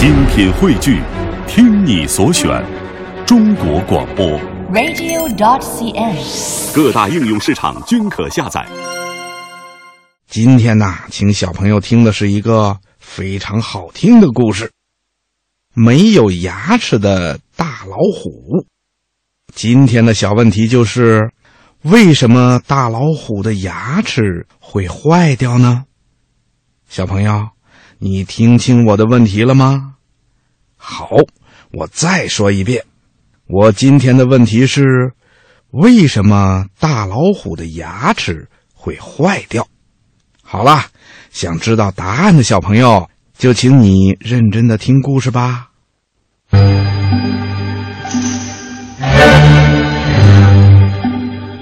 [0.00, 1.02] 精品汇聚，
[1.46, 2.48] 听你所选，
[3.26, 4.26] 中国广播。
[4.72, 6.74] radio.dot.cn，。
[6.74, 8.66] 各大应用市场均可下载。
[10.26, 14.72] 今天呢，请小朋友听的是一个非常好听的故事——
[15.76, 18.64] 没有牙齿的大老虎。
[19.54, 21.30] 今天的小问题就是：
[21.82, 25.84] 为什么大老虎的牙齿会坏掉呢？
[26.88, 27.48] 小朋友，
[28.02, 29.96] 你听清我的问题了吗？
[30.78, 31.10] 好，
[31.70, 32.82] 我再说一遍。
[33.46, 35.12] 我今天的问题是：
[35.72, 39.68] 为什么大老虎的牙齿会坏掉？
[40.42, 40.86] 好啦，
[41.30, 43.06] 想知道答案的小朋友，
[43.36, 45.68] 就请你认真的听故事吧。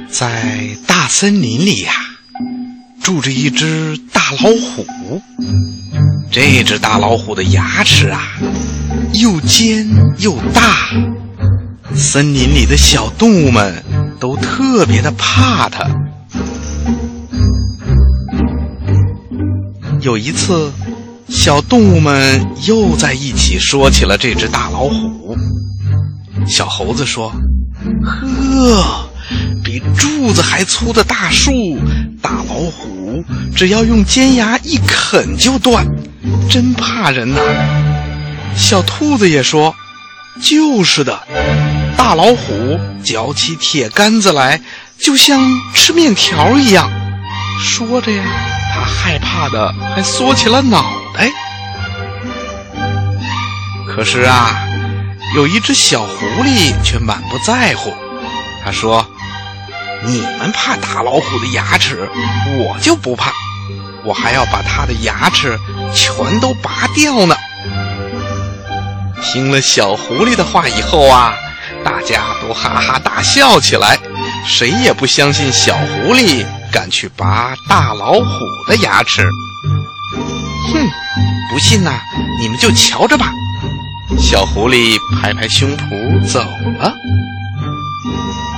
[0.08, 1.92] 在大森林里呀、
[3.02, 4.86] 住着一只大老虎。
[6.30, 8.22] 这只大老虎的牙齿啊，
[9.14, 9.88] 又尖
[10.18, 10.90] 又大，
[11.94, 13.82] 森林里的小动物们
[14.20, 15.84] 都特别的怕它。
[20.00, 20.70] 有一次，
[21.28, 25.36] 小动物们又在一起说起了这只大老虎。
[26.46, 27.32] 小猴子说
[28.04, 29.10] ：“呵，
[29.64, 31.50] 比柱子还粗的大树，
[32.22, 33.24] 大老虎
[33.56, 35.84] 只要用尖牙一啃就断，
[36.50, 37.40] 真怕人呐！”
[38.56, 39.74] 小兔子也说
[40.42, 41.22] ：“就是的，
[41.96, 44.60] 大老虎嚼起铁杆子来，
[44.98, 45.40] 就像
[45.74, 46.90] 吃面条一样。”
[47.60, 48.24] 说着呀，
[48.72, 50.84] 他害怕的还缩起了脑
[51.14, 51.30] 袋。
[53.86, 54.64] 可是啊，
[55.34, 57.92] 有一只小狐狸却满不在乎。
[58.64, 59.04] 他说
[60.06, 62.08] ：“你们怕大老虎的牙齿，
[62.58, 63.32] 我就不怕，
[64.08, 65.58] 我还要把它的牙齿
[65.94, 67.36] 全都拔掉呢。”
[69.22, 71.34] 听了小狐狸的话以后啊，
[71.84, 73.98] 大家都哈哈大笑起来，
[74.46, 78.24] 谁也不相信小狐狸敢去拔大老虎
[78.66, 79.22] 的牙齿。
[80.72, 80.88] 哼，
[81.50, 82.00] 不信呐、
[82.40, 83.30] 你们就瞧着吧。
[84.18, 86.40] 小狐狸拍拍胸脯走
[86.80, 86.94] 了。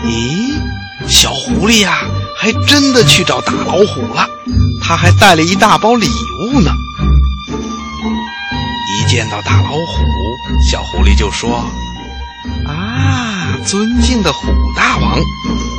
[0.04, 0.52] 咦，
[1.08, 1.98] 小狐狸呀、
[2.38, 4.28] 还真的去找大老虎了，
[4.90, 6.08] 他还带了一大包礼
[6.40, 6.72] 物呢。
[8.92, 10.04] 一见到大老虎，
[10.68, 11.64] 小狐狸就说
[12.66, 15.16] ：“啊，尊敬的虎大王，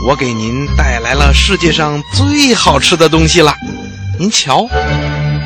[0.07, 3.53] 我给您带来了世界上最好吃的东西了，
[4.17, 4.65] 您瞧，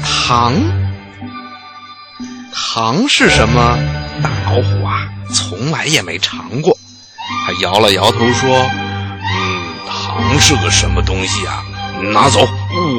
[0.04, 0.54] 糖。
[2.54, 3.80] 糖是什么？
[4.22, 6.78] 大老虎啊，从来也没尝过。
[7.48, 8.60] 他摇了摇头说
[9.26, 11.66] ：“嗯，糖是个什么东西啊？
[12.14, 12.48] 拿走，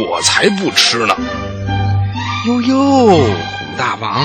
[0.09, 1.15] 我才不吃呢。”
[2.47, 3.35] 哟哟，虎
[3.77, 4.25] 大王，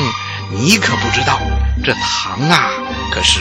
[0.52, 1.40] 你可不知道，
[1.84, 2.70] 这糖啊，
[3.12, 3.40] 可是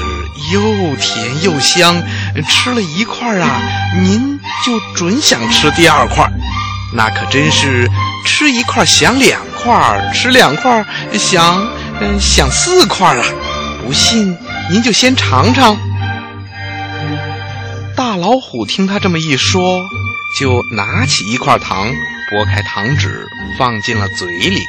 [0.53, 2.03] 又甜又香，
[2.49, 3.61] 吃了一块啊，
[4.01, 6.27] 您就准想吃第二块，
[6.95, 7.89] 那可真是
[8.25, 11.69] 吃一块想两块，吃两块想
[12.01, 13.25] 嗯想四块啊！
[13.85, 14.37] 不信
[14.71, 15.77] 您就先尝尝。
[17.95, 19.83] 大老虎听他这么一说，
[20.39, 21.89] 就拿起一块糖，
[22.31, 23.27] 剥开糖纸，
[23.59, 24.63] 放进了嘴里。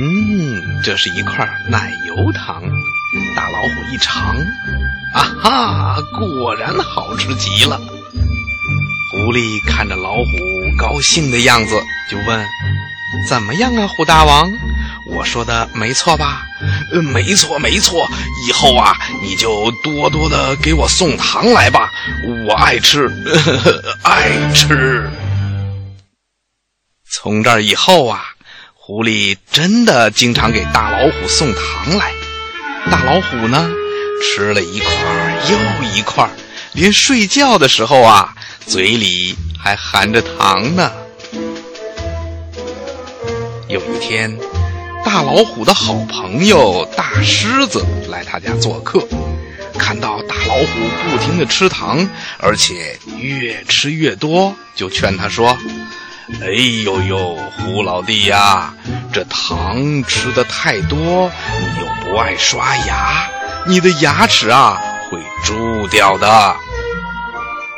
[0.00, 2.62] 嗯，这是一块奶油糖。
[3.34, 4.36] 大老虎一尝，
[5.14, 7.80] 啊哈，果然好吃极了。
[9.10, 10.24] 狐狸看着老虎
[10.76, 12.46] 高兴的样子，就问
[13.26, 14.52] ：“怎么样啊，虎大王？
[15.06, 16.42] 我说的没错吧
[16.92, 18.06] ？”“呃，没错，没错。
[18.46, 21.90] 以后啊，你就多多的给我送糖来吧，
[22.46, 23.08] 我爱吃，
[24.02, 25.08] 爱吃。”
[27.10, 28.24] 从这儿以后啊，
[28.74, 32.12] 狐狸真的经常给大老虎送糖来。
[32.90, 33.70] 大老虎呢，
[34.22, 34.88] 吃了一块
[35.50, 35.58] 又
[35.94, 36.28] 一块，
[36.72, 38.34] 连睡觉的时候啊，
[38.66, 40.92] 嘴里还含着糖呢。
[43.68, 44.34] 有一天，
[45.04, 49.06] 大老虎的好朋友大狮子来他家做客，
[49.78, 50.66] 看到大老虎
[51.10, 52.06] 不停的吃糖，
[52.38, 55.56] 而且越吃越多，就劝他说
[56.42, 56.50] ：“哎
[56.84, 58.74] 呦呦，胡老弟呀，
[59.12, 61.30] 这糖吃的太多，
[61.60, 63.28] 你又不爱刷牙，
[63.66, 64.78] 你的牙齿啊
[65.08, 66.56] 会蛀掉的。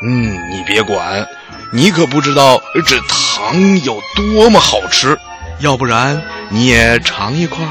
[0.03, 1.25] 嗯，你别管，
[1.71, 5.17] 你可不知道这糖有多么好吃，
[5.59, 7.63] 要不然你也尝一块，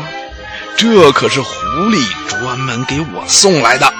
[0.76, 1.52] 这可是狐
[1.90, 3.92] 狸专门给我送来的。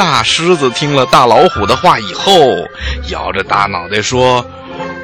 [0.00, 2.32] 大狮子听了大老虎的话以后，
[3.10, 4.42] 摇着大脑袋说：“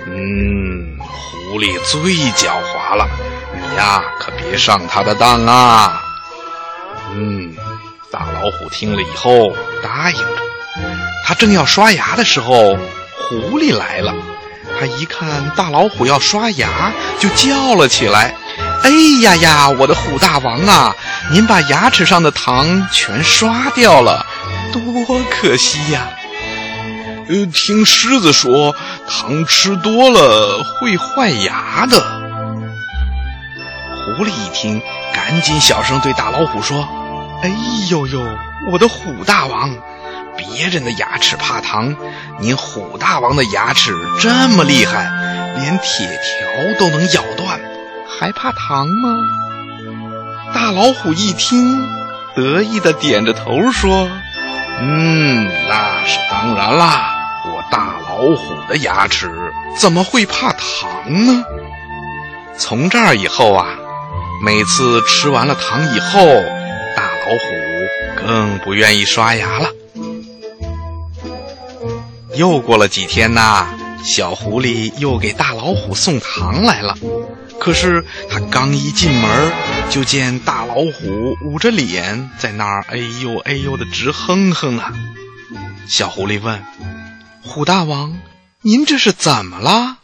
[0.08, 3.06] 嗯，狐狸最狡猾了，
[3.52, 6.00] 你呀可别上他的当啊！
[7.12, 7.54] 嗯，
[8.10, 10.42] 大老虎听了以后答应着。
[11.26, 12.74] 他正要刷牙的时候，
[13.18, 14.14] 狐狸来了。
[14.80, 18.34] 他一看大老虎要刷牙，就叫了起来
[18.82, 18.90] ：“哎
[19.22, 20.94] 呀呀，我的虎大王啊，
[21.30, 24.24] 您把牙齿上的糖全刷掉了，
[24.78, 26.08] 多可惜呀！”
[27.28, 28.74] 呃，听狮子说，
[29.08, 32.00] 糖吃多了会坏牙的。
[34.04, 34.80] 狐狸一听，
[35.12, 36.88] 赶紧小声对大老虎说
[37.42, 37.50] ：“哎
[37.90, 38.24] 呦呦，
[38.70, 39.74] 我的虎大王！”
[40.38, 41.96] 别人的牙齿怕糖，
[42.38, 45.10] 您虎大王的牙齿这么厉害，
[45.56, 47.58] 连铁条都能咬断，
[48.06, 49.10] 还怕糖吗？
[50.54, 51.88] 大老虎一听，
[52.36, 54.08] 得意的点着头说
[54.78, 57.14] ：“嗯，那是当然啦，
[57.46, 59.30] 我大老虎的牙齿
[59.78, 61.44] 怎么会怕糖呢？”
[62.58, 63.66] 从这儿以后啊，
[64.44, 66.20] 每次吃完了糖以后，
[66.96, 69.70] 大老虎更不愿意刷牙了。
[72.34, 73.66] 又过了几天呐，
[74.04, 76.94] 小狐狸又给大老虎送糖来了。
[77.58, 79.30] 可是他刚一进门，
[79.88, 84.92] 就见大老虎捂着脸在那儿哎呦哎呦的直哼哼啊。
[85.88, 86.62] 小狐狸问
[87.42, 88.18] ：“虎大王，
[88.60, 89.96] 您这是怎么了？”“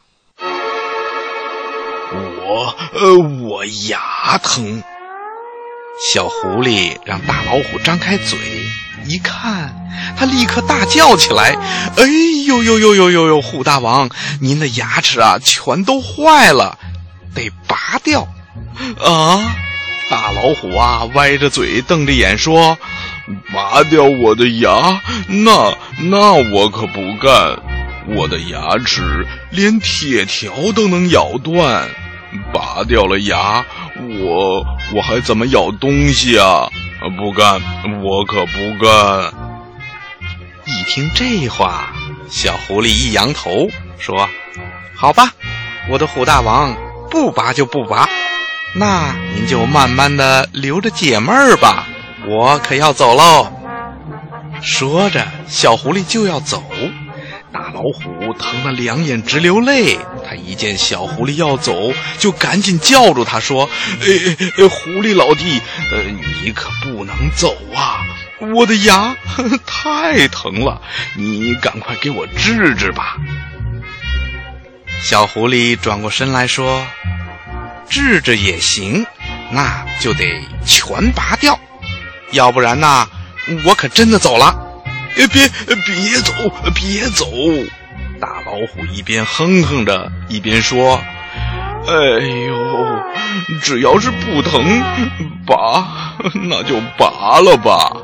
[2.13, 2.75] 我……
[2.95, 4.83] 呃，我牙疼。”
[6.13, 8.39] 小狐狸让大老虎张开嘴。
[9.05, 9.75] 一看，
[10.17, 11.57] 他立刻大叫起来
[11.99, 12.05] ：“哎
[12.47, 13.43] 呦呦呦呦呦呦！
[13.43, 14.09] 虎大王，
[14.41, 16.79] 您的牙齿啊，全都坏了，
[17.35, 18.29] 得拔掉！”
[19.05, 19.57] 啊！
[20.13, 22.77] 大老虎啊，歪着嘴，瞪着眼说
[23.51, 25.01] ：“拔掉我的牙？
[25.27, 27.59] 那那我可不干！
[28.15, 31.89] 我的牙齿连铁条都能咬断，
[32.53, 33.65] 拔掉了牙，
[34.21, 34.63] 我
[34.95, 36.69] 我还怎么咬东西啊？”
[37.17, 37.59] 不干，
[38.03, 39.33] 我可不干！
[40.67, 41.91] 一听这话，
[42.29, 44.29] 小狐狸一扬头说
[44.95, 45.33] ：“好吧，
[45.89, 46.77] 我的虎大王，
[47.11, 48.07] 不拔就不拔，
[48.75, 51.87] 那您就慢慢的留着解闷儿吧，
[52.27, 53.53] 我可要走喽。”
[54.63, 56.63] 说着，小狐狸就要走。
[57.53, 63.69] 大老虎疼得两眼直流泪，他一见小狐狸要走，就赶紧叫住他说
[64.01, 65.61] ：“哎，狐狸老弟，
[65.91, 65.99] 呃，
[66.43, 68.01] 你可不能走啊！
[68.55, 69.15] 我的牙
[69.67, 70.81] 太疼了，
[71.17, 73.17] 你赶快给我治治吧。”
[75.03, 76.87] 小狐狸转过身来说
[77.93, 79.07] ：“治治也行，
[79.51, 80.25] 那就得
[80.65, 81.61] 全拔掉，
[82.31, 83.07] 要不然呐，
[83.67, 84.59] 我可真的走了。”
[85.15, 86.33] 别别别走，
[86.75, 87.27] 别走！
[88.19, 90.99] 大老虎一边哼哼着，一边说
[91.87, 91.93] ：“哎
[92.47, 94.81] 呦，只要是不疼，
[95.47, 96.17] 拔
[96.49, 97.95] 那就拔了吧。”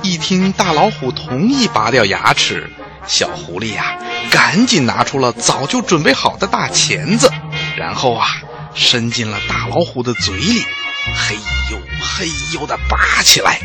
[0.00, 2.70] 一听大老虎同意拔掉牙齿，
[3.06, 3.98] 小狐狸呀，
[4.30, 7.30] 赶紧拿出了早就准备好的大钳子，
[7.78, 8.26] 然后啊，
[8.74, 10.66] 伸进了大老虎的嘴里，
[11.14, 11.36] 嘿
[11.70, 13.60] 呦嘿呦的拔起来。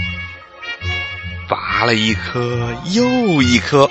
[1.49, 3.89] 拔了一颗又一颗，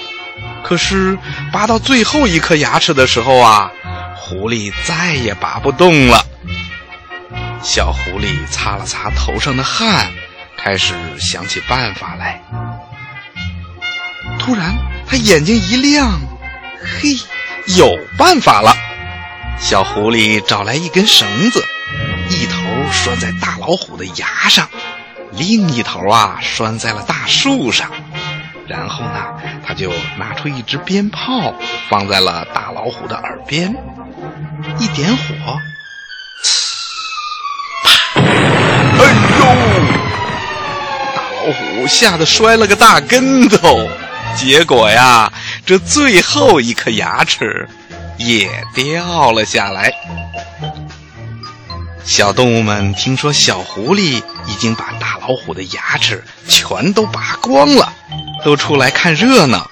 [0.63, 1.19] 可是
[1.53, 3.73] 拔到最后一颗牙齿的时候啊，
[4.17, 6.25] 狐狸再也拔不动了。
[7.61, 10.09] 小狐狸擦了擦头上的汗，
[10.57, 12.41] 开始想起办法来。
[14.39, 14.73] 突然，
[15.05, 16.21] 他眼睛一亮，
[16.81, 17.17] 嘿，
[17.77, 18.73] 有办法了！
[19.59, 21.65] 小狐狸找来一根绳子，
[22.29, 22.61] 一头
[22.93, 24.69] 拴在大老虎的牙上。
[25.33, 27.91] 另一头啊拴在了大树上，
[28.67, 29.25] 然后呢，
[29.67, 31.55] 他就拿出一支鞭炮，
[31.89, 33.75] 放在了大老虎的耳边，
[34.79, 35.59] 一点火，
[37.85, 38.21] 啪！
[38.21, 39.05] 哎
[39.39, 39.47] 呦！
[41.15, 43.89] 大老虎吓得摔了个大跟头，
[44.37, 45.33] 结果呀，
[45.65, 47.67] 这最后一颗牙齿
[48.19, 49.93] 也掉了下来。
[52.05, 57.93] 小动物们听说小狐狸已经把大老虎的牙齿全都拔光了，
[58.45, 59.71] 都出来看热闹。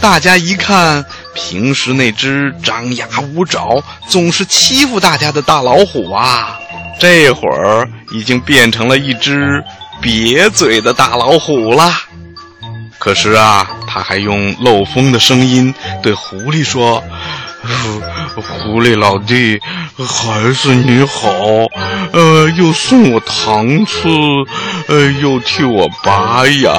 [0.00, 1.04] 大家一看，
[1.34, 6.58] 平时那只张牙舞爪、总是欺负大家的大老虎啊，
[6.98, 9.62] 这会儿已经变成了一只
[10.02, 11.92] 瘪嘴的大老虎了。
[12.98, 17.04] 可是啊，他还用漏风的声音对狐狸说。
[18.34, 19.60] 狐狸老弟，
[19.96, 21.30] 还是你好，
[22.12, 24.08] 呃，又送我糖吃，
[24.88, 26.72] 呃，又替我拔牙，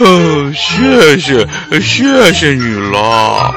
[0.00, 1.46] 呃，谢谢，
[1.80, 3.54] 谢谢你了。